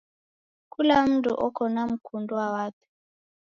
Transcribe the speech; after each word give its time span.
Kula 0.71 0.97
mndu 1.07 1.31
oko 1.45 1.63
na 1.73 1.81
mkundwa 1.91 2.43
wape. 2.55 2.85